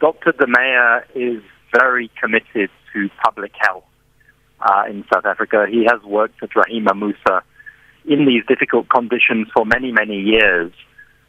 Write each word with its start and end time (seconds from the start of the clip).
Dr. 0.00 0.32
De 0.32 0.46
Maayer 0.46 1.04
is 1.14 1.42
very 1.72 2.10
committed 2.20 2.70
to 2.92 3.08
public 3.24 3.52
health 3.58 3.84
uh, 4.60 4.84
in 4.88 5.04
South 5.12 5.24
Africa. 5.24 5.66
He 5.70 5.84
has 5.90 6.02
worked 6.02 6.40
with 6.40 6.50
Rahima 6.50 6.92
Moosa 6.92 7.42
in 8.04 8.26
these 8.26 8.42
difficult 8.46 8.88
conditions 8.88 9.48
for 9.54 9.64
many, 9.64 9.92
many 9.92 10.20
years. 10.20 10.72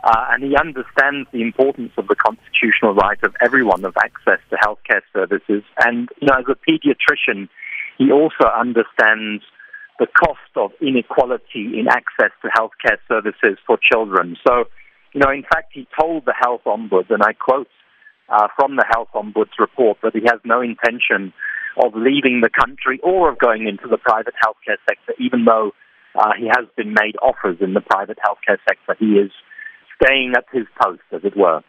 Uh, 0.03 0.25
and 0.29 0.43
he 0.43 0.55
understands 0.55 1.27
the 1.31 1.41
importance 1.41 1.91
of 1.97 2.07
the 2.07 2.15
constitutional 2.15 2.93
right 2.93 3.17
of 3.23 3.35
everyone 3.41 3.83
of 3.83 3.95
access 3.97 4.39
to 4.49 4.55
healthcare 4.55 5.01
services. 5.11 5.63
And, 5.79 6.09
you 6.21 6.27
know, 6.27 6.37
as 6.37 6.45
a 6.47 6.55
pediatrician, 6.69 7.49
he 7.97 8.11
also 8.11 8.45
understands 8.55 9.43
the 9.99 10.05
cost 10.05 10.53
of 10.55 10.71
inequality 10.79 11.79
in 11.79 11.87
access 11.89 12.31
to 12.43 12.49
healthcare 12.49 12.97
services 13.07 13.57
for 13.65 13.79
children. 13.91 14.37
So, 14.47 14.65
you 15.13 15.21
know, 15.21 15.31
in 15.31 15.41
fact, 15.41 15.71
he 15.73 15.87
told 15.99 16.25
the 16.25 16.35
health 16.39 16.61
ombuds, 16.67 17.09
and 17.09 17.23
I 17.23 17.33
quote 17.33 17.67
uh, 18.29 18.47
from 18.55 18.75
the 18.75 18.85
health 18.91 19.09
ombuds 19.15 19.57
report, 19.59 19.97
that 20.03 20.13
he 20.13 20.21
has 20.25 20.39
no 20.43 20.61
intention 20.61 21.33
of 21.83 21.93
leaving 21.95 22.41
the 22.41 22.49
country 22.49 22.99
or 23.03 23.29
of 23.29 23.37
going 23.37 23.67
into 23.67 23.87
the 23.87 23.97
private 23.97 24.33
healthcare 24.43 24.77
sector, 24.89 25.13
even 25.19 25.45
though 25.45 25.71
uh, 26.15 26.31
he 26.37 26.47
has 26.47 26.65
been 26.75 26.93
made 26.93 27.15
offers 27.21 27.57
in 27.61 27.73
the 27.73 27.81
private 27.81 28.17
healthcare 28.17 28.57
sector. 28.67 28.95
He 28.99 29.13
is 29.13 29.31
staying 30.01 30.33
at 30.35 30.45
his 30.51 30.65
post, 30.81 31.01
as 31.11 31.21
it 31.23 31.37
were. 31.37 31.61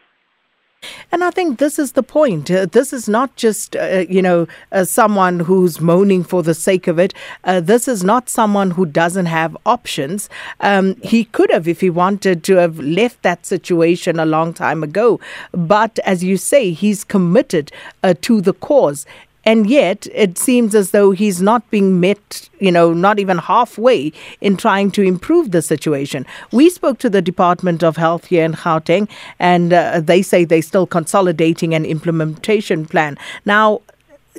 And 1.11 1.23
I 1.23 1.31
think 1.31 1.57
this 1.57 1.79
is 1.79 1.93
the 1.93 2.03
point. 2.03 2.51
Uh, 2.51 2.67
this 2.67 2.93
is 2.93 3.09
not 3.09 3.35
just, 3.35 3.75
uh, 3.75 4.05
you 4.07 4.21
know, 4.21 4.47
uh, 4.71 4.83
someone 4.83 5.39
who's 5.39 5.81
moaning 5.81 6.23
for 6.23 6.43
the 6.43 6.53
sake 6.53 6.87
of 6.87 6.99
it. 6.99 7.13
Uh, 7.43 7.61
this 7.61 7.87
is 7.87 8.03
not 8.03 8.29
someone 8.29 8.71
who 8.71 8.85
doesn't 8.85 9.25
have 9.25 9.57
options. 9.65 10.29
Um, 10.59 10.95
he 11.01 11.25
could 11.25 11.51
have, 11.51 11.67
if 11.67 11.81
he 11.81 11.89
wanted 11.89 12.43
to 12.43 12.57
have 12.57 12.79
left 12.79 13.23
that 13.23 13.45
situation 13.45 14.19
a 14.19 14.25
long 14.25 14.53
time 14.53 14.83
ago. 14.83 15.19
But 15.51 15.97
as 16.05 16.23
you 16.23 16.37
say, 16.37 16.71
he's 16.71 17.03
committed 17.03 17.71
uh, 18.03 18.13
to 18.21 18.41
the 18.41 18.53
cause. 18.53 19.05
And 19.49 19.67
yet, 19.67 20.05
it 20.13 20.37
seems 20.37 20.75
as 20.75 20.91
though 20.91 21.09
he's 21.09 21.41
not 21.41 21.67
being 21.71 21.99
met, 21.99 22.47
you 22.59 22.71
know, 22.71 22.93
not 22.93 23.17
even 23.17 23.39
halfway 23.39 24.13
in 24.41 24.57
trying 24.57 24.91
to 24.91 25.01
improve 25.01 25.49
the 25.49 25.63
situation. 25.63 26.23
We 26.51 26.69
spoke 26.69 26.99
to 26.99 27.09
the 27.09 27.19
Department 27.19 27.83
of 27.83 27.97
Health 27.97 28.25
here 28.25 28.45
in 28.45 28.53
Gauteng, 28.53 29.09
and 29.39 29.73
uh, 29.73 30.01
they 30.01 30.21
say 30.21 30.45
they're 30.45 30.61
still 30.61 30.85
consolidating 30.85 31.73
an 31.73 31.83
implementation 31.83 32.85
plan. 32.85 33.17
Now, 33.43 33.81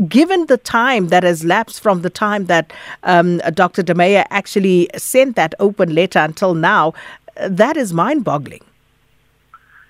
given 0.08 0.46
the 0.46 0.58
time 0.58 1.08
that 1.08 1.24
has 1.24 1.44
lapsed 1.44 1.80
from 1.80 2.02
the 2.02 2.10
time 2.10 2.46
that 2.46 2.72
um, 3.02 3.38
Dr. 3.52 3.82
De 3.82 3.94
Maayer 3.94 4.26
actually 4.30 4.88
sent 4.96 5.34
that 5.34 5.56
open 5.58 5.92
letter 5.92 6.20
until 6.20 6.54
now, 6.54 6.94
that 7.48 7.76
is 7.76 7.92
mind 7.92 8.22
boggling. 8.22 8.62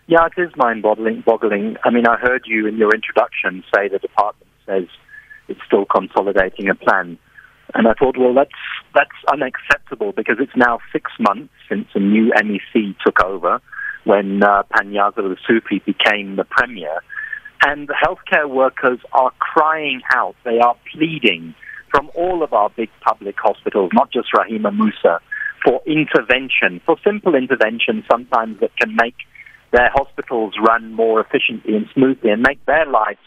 Yeah, 0.06 0.24
it 0.34 0.40
is 0.40 0.56
mind 0.56 0.82
boggling. 0.82 1.76
I 1.84 1.90
mean, 1.90 2.06
I 2.06 2.16
heard 2.16 2.44
you 2.46 2.66
in 2.66 2.78
your 2.78 2.94
introduction 2.94 3.62
say 3.74 3.86
the 3.86 3.98
department 3.98 4.50
says 4.64 4.86
it's 5.50 5.60
still 5.66 5.84
consolidating 5.84 6.68
a 6.68 6.74
plan. 6.74 7.18
And 7.74 7.86
I 7.86 7.94
thought, 7.94 8.16
well, 8.18 8.34
that's 8.34 8.50
that's 8.94 9.10
unacceptable 9.32 10.12
because 10.12 10.36
it's 10.40 10.56
now 10.56 10.78
six 10.92 11.10
months 11.20 11.52
since 11.68 11.86
a 11.94 12.00
new 12.00 12.32
MEC 12.32 12.96
took 13.04 13.22
over, 13.22 13.60
when 14.04 14.42
uh, 14.42 14.62
Panyaza 14.74 15.18
Lesufi 15.18 15.84
became 15.84 16.36
the 16.36 16.44
premier, 16.44 17.00
and 17.64 17.88
the 17.88 17.94
healthcare 17.94 18.48
workers 18.48 18.98
are 19.12 19.30
crying 19.38 20.00
out. 20.14 20.34
They 20.44 20.58
are 20.58 20.76
pleading 20.92 21.54
from 21.90 22.10
all 22.14 22.42
of 22.42 22.52
our 22.52 22.70
big 22.70 22.88
public 23.02 23.36
hospitals, 23.38 23.90
not 23.92 24.12
just 24.12 24.28
Rahima 24.34 24.70
Moosa, 24.70 25.18
for 25.64 25.82
intervention, 25.86 26.80
for 26.86 26.96
simple 27.04 27.34
intervention 27.34 28.04
sometimes 28.10 28.60
that 28.60 28.74
can 28.76 28.96
make 28.96 29.16
their 29.72 29.90
hospitals 29.92 30.54
run 30.66 30.92
more 30.92 31.20
efficiently 31.20 31.76
and 31.76 31.86
smoothly 31.94 32.30
and 32.30 32.42
make 32.42 32.64
their 32.66 32.86
lives 32.86 33.18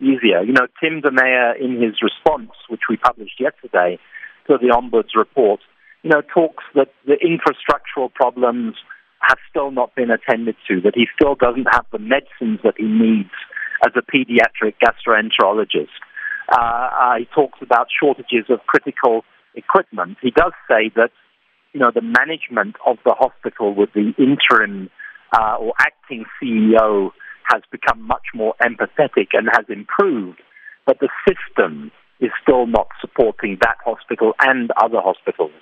easier. 0.00 0.42
You 0.42 0.52
know, 0.52 0.66
Tim 0.80 1.00
De 1.00 1.10
Maayer, 1.10 1.58
in 1.60 1.80
his 1.80 2.02
response, 2.02 2.50
which 2.68 2.82
we 2.88 2.96
published 2.96 3.40
yesterday 3.40 3.98
to 4.46 4.58
the 4.58 4.68
Ombuds 4.68 5.16
report, 5.16 5.60
you 6.02 6.10
know, 6.10 6.22
talks 6.22 6.64
that 6.74 6.88
the 7.06 7.16
infrastructural 7.16 8.12
problems 8.12 8.76
have 9.20 9.38
still 9.50 9.70
not 9.70 9.94
been 9.94 10.10
attended 10.10 10.56
to, 10.68 10.80
that 10.82 10.94
he 10.94 11.06
still 11.14 11.34
doesn't 11.34 11.66
have 11.72 11.86
the 11.90 11.98
medicines 11.98 12.60
that 12.62 12.74
he 12.76 12.84
needs 12.84 13.30
as 13.84 13.92
a 13.96 14.02
pediatric 14.02 14.74
gastroenterologist. 14.82 15.88
Uh, 16.48 17.16
he 17.18 17.24
talks 17.34 17.58
about 17.60 17.88
shortages 17.90 18.44
of 18.48 18.60
critical 18.66 19.24
equipment. 19.54 20.16
He 20.22 20.30
does 20.30 20.52
say 20.68 20.90
that, 20.94 21.10
you 21.72 21.80
know, 21.80 21.90
the 21.92 22.02
management 22.02 22.76
of 22.86 22.98
the 23.04 23.14
hospital 23.18 23.74
with 23.74 23.92
the 23.94 24.12
interim 24.18 24.90
uh, 25.36 25.56
or 25.58 25.72
acting 25.80 26.24
CEO 26.40 27.10
has 27.52 27.62
become 27.70 28.02
much 28.02 28.26
more 28.34 28.54
empathetic 28.60 29.28
and 29.32 29.48
has 29.52 29.66
improved, 29.68 30.40
but 30.84 30.98
the 31.00 31.08
system 31.26 31.90
is 32.20 32.30
still 32.42 32.66
not 32.66 32.88
supporting 33.00 33.58
that 33.60 33.76
hospital 33.84 34.32
and 34.40 34.70
other 34.82 35.00
hospitals. 35.00 35.52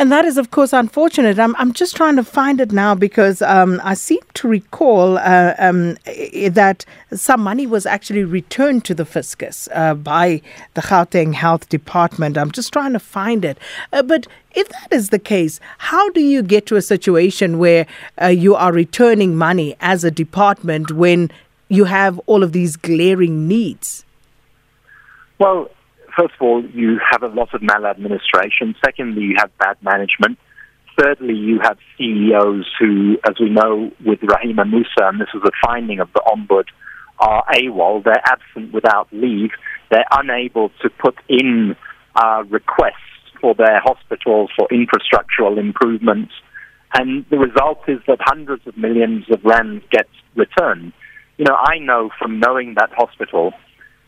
And 0.00 0.10
that 0.10 0.24
is, 0.24 0.38
of 0.38 0.50
course, 0.50 0.72
unfortunate. 0.72 1.38
I'm, 1.38 1.54
I'm 1.56 1.74
just 1.74 1.94
trying 1.94 2.16
to 2.16 2.24
find 2.24 2.58
it 2.58 2.72
now 2.72 2.94
because 2.94 3.42
um, 3.42 3.82
I 3.84 3.92
seem 3.92 4.20
to 4.32 4.48
recall 4.48 5.18
uh, 5.18 5.54
um, 5.58 5.98
that 6.52 6.86
some 7.12 7.42
money 7.42 7.66
was 7.66 7.84
actually 7.84 8.24
returned 8.24 8.86
to 8.86 8.94
the 8.94 9.04
fiscus 9.04 9.68
uh, 9.74 9.92
by 9.92 10.40
the 10.72 10.80
Gauteng 10.80 11.34
Health 11.34 11.68
Department. 11.68 12.38
I'm 12.38 12.50
just 12.50 12.72
trying 12.72 12.94
to 12.94 12.98
find 12.98 13.44
it. 13.44 13.58
Uh, 13.92 14.02
but 14.02 14.26
if 14.54 14.70
that 14.70 14.88
is 14.90 15.10
the 15.10 15.18
case, 15.18 15.60
how 15.76 16.08
do 16.12 16.22
you 16.22 16.42
get 16.42 16.64
to 16.68 16.76
a 16.76 16.82
situation 16.82 17.58
where 17.58 17.86
uh, 18.22 18.28
you 18.28 18.54
are 18.54 18.72
returning 18.72 19.36
money 19.36 19.76
as 19.80 20.02
a 20.02 20.10
department 20.10 20.92
when 20.92 21.30
you 21.68 21.84
have 21.84 22.18
all 22.20 22.42
of 22.42 22.52
these 22.52 22.74
glaring 22.74 23.46
needs? 23.46 24.06
Well, 25.38 25.70
first 26.16 26.34
of 26.34 26.42
all, 26.42 26.64
you 26.64 27.00
have 27.10 27.22
a 27.22 27.28
lot 27.28 27.54
of 27.54 27.62
maladministration. 27.62 28.74
Secondly, 28.84 29.22
you 29.22 29.34
have 29.38 29.50
bad 29.58 29.76
management. 29.82 30.38
Thirdly, 30.98 31.34
you 31.34 31.60
have 31.62 31.78
CEOs 31.96 32.66
who, 32.78 33.16
as 33.28 33.36
we 33.40 33.50
know 33.50 33.90
with 34.04 34.20
Rahima 34.20 34.64
Moosa, 34.64 35.08
and 35.08 35.20
this 35.20 35.28
is 35.34 35.42
a 35.44 35.50
finding 35.66 36.00
of 36.00 36.12
the 36.12 36.20
Ombud, 36.26 36.64
are 37.18 37.44
AWOL. 37.54 38.02
They're 38.04 38.22
absent 38.24 38.72
without 38.72 39.08
leave. 39.12 39.50
They're 39.90 40.06
unable 40.12 40.70
to 40.82 40.90
put 40.90 41.16
in 41.28 41.76
uh, 42.14 42.44
requests 42.48 42.94
for 43.40 43.54
their 43.54 43.80
hospitals 43.80 44.50
for 44.56 44.68
infrastructural 44.68 45.58
improvements. 45.58 46.32
And 46.94 47.24
the 47.30 47.38
result 47.38 47.88
is 47.88 48.00
that 48.06 48.18
hundreds 48.20 48.66
of 48.66 48.76
millions 48.76 49.24
of 49.30 49.44
rands 49.44 49.84
get 49.90 50.08
returned. 50.34 50.92
You 51.38 51.44
know, 51.44 51.56
I 51.56 51.78
know 51.78 52.10
from 52.18 52.40
knowing 52.40 52.74
that 52.74 52.90
hospital 52.92 53.52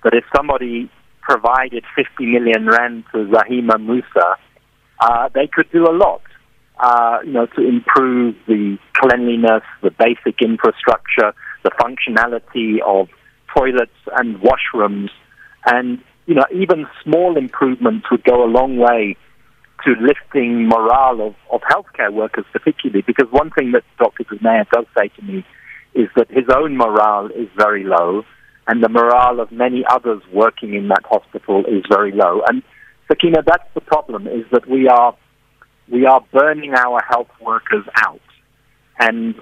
that 0.04 0.14
if 0.14 0.24
somebody 0.36 0.90
provided 1.22 1.84
50 1.96 2.26
million 2.26 2.66
rand 2.66 3.04
to 3.12 3.18
Rahima 3.18 3.76
Moosa, 3.78 4.36
uh, 5.00 5.28
they 5.34 5.48
could 5.52 5.70
do 5.72 5.84
a 5.84 5.94
lot, 5.94 6.22
uh, 6.78 7.18
you 7.24 7.32
know, 7.32 7.46
to 7.46 7.66
improve 7.66 8.36
the 8.46 8.78
cleanliness, 8.94 9.62
the 9.82 9.90
basic 9.90 10.42
infrastructure, 10.42 11.32
the 11.64 11.70
functionality 11.80 12.80
of 12.84 13.08
toilets 13.56 13.92
and 14.16 14.36
washrooms, 14.40 15.10
and 15.66 15.98
you 16.26 16.34
know, 16.34 16.44
even 16.54 16.86
small 17.02 17.36
improvements 17.36 18.06
would 18.10 18.24
go 18.24 18.44
a 18.44 18.46
long 18.46 18.76
way 18.76 19.16
to 19.84 19.94
lifting 20.00 20.68
morale 20.68 21.20
of, 21.20 21.34
of 21.50 21.60
healthcare 21.62 22.12
workers, 22.12 22.44
particularly 22.52 23.02
because 23.04 23.26
one 23.30 23.50
thing 23.50 23.72
that 23.72 23.82
Dr. 23.98 24.24
De 24.24 24.38
does 24.72 24.86
say 24.96 25.08
to 25.08 25.22
me 25.22 25.44
is 25.94 26.08
that 26.16 26.30
his 26.30 26.44
own 26.54 26.76
morale 26.76 27.26
is 27.26 27.48
very 27.56 27.84
low 27.84 28.22
and 28.66 28.82
the 28.82 28.88
morale 28.88 29.40
of 29.40 29.50
many 29.50 29.84
others 29.88 30.22
working 30.32 30.74
in 30.74 30.88
that 30.88 31.04
hospital 31.04 31.64
is 31.66 31.84
very 31.88 32.12
low. 32.12 32.42
And 32.48 32.62
Sakina, 33.08 33.42
that's 33.44 33.68
the 33.74 33.80
problem: 33.80 34.26
is 34.26 34.44
that 34.52 34.68
we 34.68 34.88
are 34.88 35.16
we 35.88 36.06
are 36.06 36.24
burning 36.32 36.74
our 36.74 37.00
health 37.08 37.30
workers 37.40 37.84
out, 37.96 38.20
and 38.98 39.34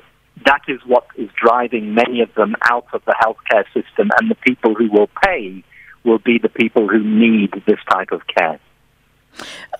that 0.47 0.63
is 0.69 0.81
what 0.87 1.07
is 1.17 1.29
driving 1.43 1.95
many 1.95 2.23
of 2.23 2.33
them 2.35 2.55
out 2.71 2.87
of 2.93 3.03
the 3.05 3.15
healthcare 3.23 3.65
system. 3.75 4.11
And 4.19 4.31
the 4.31 4.37
people 4.37 4.75
who 4.75 4.91
will 4.91 5.11
pay 5.23 5.63
will 6.05 6.19
be 6.19 6.39
the 6.39 6.49
people 6.49 6.89
who 6.89 7.03
need 7.03 7.53
this 7.67 7.79
type 7.91 8.13
of 8.13 8.23
care. 8.27 8.59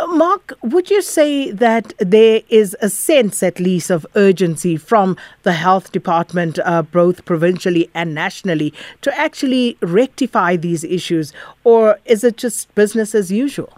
Mark, 0.09 0.55
would 0.63 0.91
you 0.91 1.03
say 1.03 1.51
that 1.51 1.93
there 1.99 2.43
is 2.49 2.77
a 2.81 2.89
sense, 2.89 3.43
at 3.43 3.61
least, 3.61 3.91
of 3.91 4.07
urgency 4.15 4.77
from 4.77 5.17
the 5.43 5.53
health 5.53 5.93
department, 5.93 6.59
uh, 6.65 6.83
both 6.83 7.25
provincially 7.25 7.91
and 7.95 8.15
nationally, 8.15 8.73
to 9.03 9.17
actually 9.19 9.77
rectify 9.83 10.57
these 10.57 10.85
issues, 10.85 11.33
or 11.65 11.99
is 12.05 12.25
it 12.25 12.37
just 12.37 12.75
business 12.75 13.15
as 13.15 13.31
usual? 13.31 13.73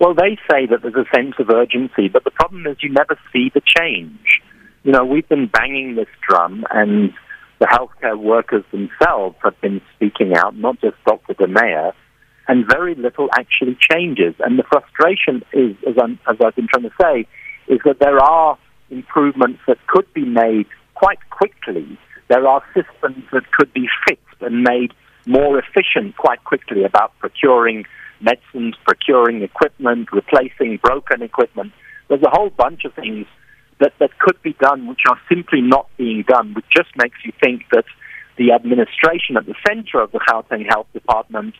Well, 0.00 0.14
they 0.14 0.38
say 0.50 0.66
that 0.66 0.82
there's 0.82 0.94
a 0.94 1.04
sense 1.14 1.34
of 1.38 1.50
urgency, 1.50 2.08
but 2.08 2.24
the 2.24 2.30
problem 2.30 2.66
is 2.66 2.78
you 2.82 2.90
never 2.90 3.18
see 3.32 3.50
the 3.52 3.60
change. 3.78 4.40
You 4.82 4.92
know, 4.92 5.04
we've 5.04 5.28
been 5.28 5.46
banging 5.46 5.94
this 5.94 6.08
drum, 6.26 6.64
and 6.70 7.12
the 7.58 7.66
healthcare 7.66 8.18
workers 8.18 8.64
themselves 8.72 9.36
have 9.44 9.60
been 9.60 9.82
speaking 9.94 10.34
out, 10.34 10.56
not 10.56 10.80
just 10.80 10.96
Dr. 11.04 11.34
De 11.34 11.46
Maayer 11.46 11.92
and 12.50 12.66
very 12.66 12.96
little 12.96 13.28
actually 13.38 13.78
changes. 13.90 14.34
And 14.40 14.58
the 14.58 14.64
frustration 14.64 15.44
is, 15.52 15.76
as, 15.86 15.94
i 15.96 16.30
I've 16.44 16.56
been 16.56 16.66
trying 16.66 16.82
to 16.82 16.96
say, 17.00 17.26
is 17.72 17.78
that 17.84 18.00
there 18.00 18.18
are 18.18 18.58
improvements 18.90 19.60
that 19.68 19.78
could 19.86 20.12
be 20.12 20.24
made 20.24 20.66
quite 20.94 21.20
quickly 21.30 21.96
There 22.28 22.46
are 22.48 22.60
systems 22.74 23.22
that 23.32 23.50
could 23.52 23.72
be 23.72 23.86
fixed 24.06 24.40
and 24.40 24.64
made 24.64 24.92
more 25.26 25.60
efficient 25.60 26.16
quite 26.16 26.42
quickly 26.42 26.82
about 26.82 27.16
procuring 27.20 27.84
medicines, 28.20 28.74
procuring 28.84 29.42
equipment, 29.42 30.08
replacing 30.12 30.80
broken 30.82 31.22
equipment. 31.22 31.72
There's 32.08 32.22
a 32.22 32.30
whole 32.30 32.50
bunch 32.50 32.84
of 32.84 32.94
things 32.94 33.26
that, 33.78 33.92
that 34.00 34.18
could 34.18 34.42
be 34.42 34.54
done 34.54 34.88
which 34.88 35.02
are 35.08 35.18
simply 35.28 35.60
not 35.60 35.86
being 35.96 36.24
done, 36.26 36.54
which 36.54 36.66
just 36.76 36.90
makes 36.96 37.18
you 37.24 37.32
think 37.42 37.62
that 37.70 37.84
the 38.38 38.50
administration 38.52 39.36
at 39.36 39.46
the 39.46 39.54
center 39.66 40.00
of 40.00 40.10
the 40.10 40.18
Gauteng 40.18 40.66
Health 40.68 40.88
Department 40.92 41.54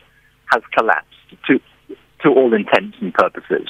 has 0.51 0.63
collapsed 0.77 1.07
to, 1.47 1.59
to 2.23 2.29
all 2.29 2.53
intents 2.53 2.97
and 3.01 3.13
purposes. 3.13 3.67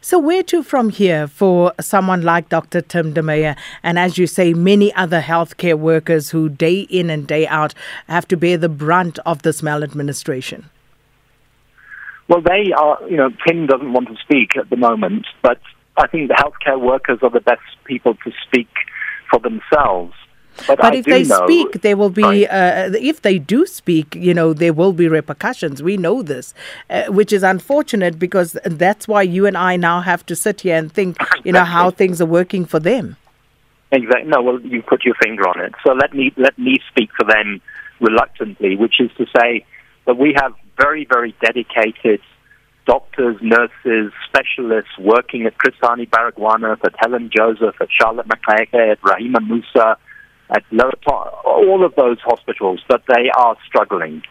So, 0.00 0.18
where 0.18 0.42
to 0.44 0.62
from 0.62 0.90
here 0.90 1.26
for 1.26 1.72
someone 1.80 2.22
like 2.22 2.48
Dr. 2.48 2.80
Tim 2.80 3.12
De 3.12 3.22
Maayer, 3.22 3.56
and 3.82 3.98
as 3.98 4.18
you 4.18 4.26
say, 4.26 4.54
many 4.54 4.94
other 4.94 5.20
healthcare 5.20 5.78
workers 5.78 6.30
who 6.30 6.48
day 6.48 6.80
in 6.80 7.10
and 7.10 7.26
day 7.26 7.46
out 7.46 7.74
have 8.08 8.28
to 8.28 8.36
bear 8.36 8.56
the 8.56 8.68
brunt 8.68 9.18
of 9.26 9.42
this 9.42 9.62
maladministration? 9.62 10.70
Well, 12.28 12.40
they 12.40 12.72
are, 12.72 12.98
you 13.08 13.16
know, 13.16 13.30
Tim 13.46 13.66
doesn't 13.66 13.92
want 13.92 14.08
to 14.08 14.16
speak 14.16 14.56
at 14.56 14.70
the 14.70 14.76
moment, 14.76 15.26
but 15.42 15.60
I 15.96 16.06
think 16.06 16.28
the 16.28 16.34
healthcare 16.34 16.80
workers 16.80 17.18
are 17.22 17.30
the 17.30 17.40
best 17.40 17.60
people 17.84 18.14
to 18.24 18.32
speak 18.46 18.68
for 19.30 19.40
themselves. 19.40 20.14
But, 20.66 20.78
but 20.78 20.94
if 20.94 21.04
they 21.04 21.24
know, 21.24 21.46
speak, 21.46 21.82
there 21.82 21.96
will 21.96 22.10
be. 22.10 22.46
Uh, 22.46 22.90
if 22.94 23.22
they 23.22 23.38
do 23.38 23.66
speak, 23.66 24.14
you 24.14 24.34
know, 24.34 24.52
there 24.52 24.72
will 24.72 24.92
be 24.92 25.08
repercussions. 25.08 25.82
We 25.82 25.96
know 25.96 26.22
this, 26.22 26.54
uh, 26.90 27.04
which 27.06 27.32
is 27.32 27.42
unfortunate 27.42 28.18
because 28.18 28.56
that's 28.64 29.08
why 29.08 29.22
you 29.22 29.46
and 29.46 29.56
I 29.56 29.76
now 29.76 30.00
have 30.00 30.24
to 30.26 30.36
sit 30.36 30.62
here 30.62 30.76
and 30.76 30.92
think, 30.92 31.16
you 31.44 31.52
know, 31.52 31.64
how 31.64 31.90
things 31.90 32.20
are 32.20 32.26
working 32.26 32.64
for 32.64 32.80
them. 32.80 33.16
Exactly. 33.92 34.28
No, 34.28 34.42
well, 34.42 34.60
you 34.60 34.82
put 34.82 35.04
your 35.04 35.14
finger 35.22 35.46
on 35.48 35.60
it. 35.60 35.72
So 35.86 35.92
let 35.92 36.14
me 36.14 36.32
let 36.36 36.58
me 36.58 36.78
speak 36.90 37.10
for 37.16 37.24
them 37.24 37.60
reluctantly, 38.00 38.76
which 38.76 39.00
is 39.00 39.10
to 39.18 39.26
say 39.36 39.64
that 40.06 40.16
we 40.16 40.34
have 40.40 40.52
very, 40.80 41.06
very 41.08 41.34
dedicated 41.40 42.20
doctors, 42.86 43.36
nurses, 43.40 44.12
specialists 44.28 44.90
working 44.98 45.46
at 45.46 45.56
Chris 45.58 45.74
Hani 45.82 46.08
Baragwanath, 46.08 46.84
at 46.84 46.94
Helen 46.98 47.30
Joseph, 47.34 47.74
at 47.80 47.88
Charlotte 47.90 48.26
Maxeke, 48.28 48.92
at 48.92 49.00
Rahima 49.00 49.38
Moosa, 49.38 49.96
at 50.50 50.62
all 51.44 51.84
of 51.84 51.94
those 51.96 52.18
hospitals, 52.22 52.80
but 52.88 53.02
they 53.08 53.30
are 53.36 53.56
struggling. 53.66 54.22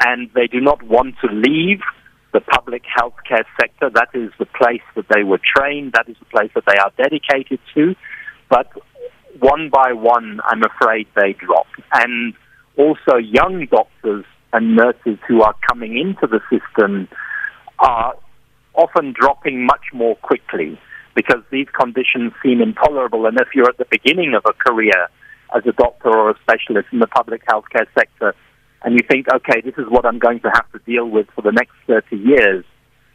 And 0.00 0.30
they 0.34 0.46
do 0.46 0.60
not 0.60 0.82
want 0.82 1.16
to 1.22 1.32
leave 1.32 1.80
the 2.32 2.40
public 2.40 2.82
healthcare 2.84 3.44
sector. 3.60 3.90
That 3.90 4.08
is 4.14 4.30
the 4.38 4.46
place 4.46 4.82
that 4.94 5.06
they 5.12 5.24
were 5.24 5.40
trained, 5.56 5.92
that 5.92 6.08
is 6.08 6.16
the 6.18 6.26
place 6.26 6.50
that 6.54 6.64
they 6.66 6.78
are 6.78 6.92
dedicated 6.96 7.58
to. 7.74 7.94
But 8.48 8.70
one 9.40 9.70
by 9.70 9.92
one, 9.92 10.40
I'm 10.44 10.62
afraid 10.62 11.06
they 11.14 11.34
drop. 11.34 11.66
And 11.92 12.34
also, 12.76 13.16
young 13.16 13.66
doctors 13.70 14.24
and 14.52 14.76
nurses 14.76 15.18
who 15.26 15.42
are 15.42 15.54
coming 15.68 15.98
into 15.98 16.26
the 16.26 16.40
system 16.50 17.08
are 17.80 18.14
often 18.74 19.12
dropping 19.12 19.66
much 19.66 19.92
more 19.92 20.14
quickly 20.16 20.78
because 21.14 21.42
these 21.50 21.66
conditions 21.78 22.32
seem 22.42 22.60
intolerable. 22.62 23.26
And 23.26 23.38
if 23.40 23.48
you're 23.54 23.68
at 23.68 23.78
the 23.78 23.86
beginning 23.90 24.34
of 24.34 24.44
a 24.48 24.52
career 24.52 25.08
as 25.54 25.62
a 25.66 25.72
doctor 25.72 26.08
or 26.08 26.30
a 26.30 26.38
specialist 26.42 26.88
in 26.92 26.98
the 26.98 27.06
public 27.06 27.44
healthcare 27.46 27.86
sector, 27.94 28.34
and 28.82 28.94
you 28.94 29.00
think, 29.08 29.26
okay, 29.32 29.60
this 29.60 29.74
is 29.78 29.86
what 29.88 30.06
I'm 30.06 30.18
going 30.18 30.40
to 30.40 30.50
have 30.54 30.70
to 30.72 30.78
deal 30.80 31.06
with 31.08 31.26
for 31.34 31.42
the 31.42 31.52
next 31.52 31.74
30 31.86 32.16
years, 32.16 32.64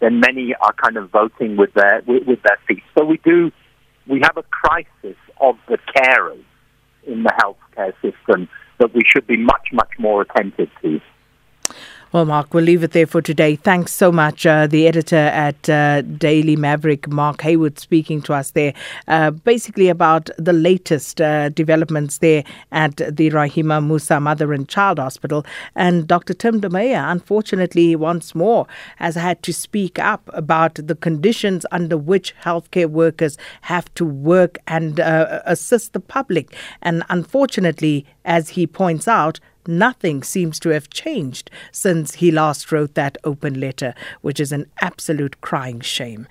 then 0.01 0.19
many 0.19 0.53
are 0.59 0.73
kind 0.73 0.97
of 0.97 1.09
voting 1.11 1.55
with 1.55 1.73
their 1.73 2.01
with, 2.05 2.23
with 2.27 2.43
their 2.43 2.57
feet. 2.67 2.83
So 2.97 3.05
we 3.05 3.17
do, 3.23 3.51
we 4.07 4.19
have 4.21 4.37
a 4.37 4.43
crisis 4.43 5.17
of 5.39 5.55
the 5.67 5.77
carers 5.95 6.43
in 7.05 7.23
the 7.23 7.31
healthcare 7.41 7.93
system 8.01 8.49
that 8.79 8.93
we 8.93 9.01
should 9.07 9.27
be 9.27 9.37
much, 9.37 9.69
much 9.71 9.91
more 9.97 10.21
attentive 10.21 10.69
to. 10.81 10.99
Well, 12.13 12.25
Mark, 12.25 12.53
we'll 12.53 12.63
leave 12.63 12.83
it 12.83 12.91
there 12.91 13.07
for 13.07 13.23
today. 13.23 13.55
Thanks 13.55 13.91
so 13.91 14.11
much. 14.11 14.45
Uh, 14.45 14.67
the 14.67 14.87
editor 14.87 15.15
at 15.15 15.67
uh, 15.67 16.03
Daily 16.03 16.55
Maverick, 16.55 17.07
Mark 17.07 17.41
Heywood, 17.41 17.79
speaking 17.79 18.21
to 18.21 18.35
us 18.35 18.51
there, 18.51 18.75
uh, 19.07 19.31
basically 19.31 19.89
about 19.89 20.29
the 20.37 20.53
latest 20.53 21.19
uh, 21.19 21.49
developments 21.49 22.19
there 22.19 22.43
at 22.71 22.97
the 22.97 23.31
Rahima 23.31 23.83
Moosa 23.83 24.21
Mother 24.21 24.53
and 24.53 24.69
Child 24.69 24.99
Hospital. 24.99 25.43
And 25.73 26.07
Dr. 26.07 26.35
Tim 26.35 26.59
de 26.59 26.69
Maayer, 26.69 27.03
unfortunately, 27.11 27.95
once 27.95 28.35
more, 28.35 28.67
has 28.97 29.15
had 29.15 29.41
to 29.41 29.51
speak 29.51 29.97
up 29.97 30.29
about 30.33 30.75
the 30.75 30.93
conditions 30.93 31.65
under 31.71 31.97
which 31.97 32.35
healthcare 32.43 32.91
workers 32.91 33.39
have 33.61 33.91
to 33.95 34.05
work 34.05 34.59
and 34.67 34.99
uh, 34.99 35.41
assist 35.47 35.93
the 35.93 35.99
public. 35.99 36.55
And 36.79 37.01
unfortunately, 37.09 38.05
as 38.23 38.49
he 38.49 38.67
points 38.67 39.07
out, 39.07 39.39
nothing 39.67 40.23
seems 40.23 40.59
to 40.59 40.69
have 40.69 40.89
changed 40.89 41.49
since 41.71 42.15
he 42.15 42.31
last 42.31 42.71
wrote 42.71 42.95
that 42.95 43.17
open 43.23 43.59
letter, 43.59 43.93
which 44.21 44.39
is 44.39 44.51
an 44.51 44.65
absolute 44.81 45.41
crying 45.41 45.81
shame. 45.81 46.27